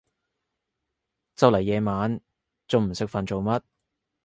[1.35, 2.19] 就嚟夜晚，
[2.67, 3.61] 仲唔食飯做乜？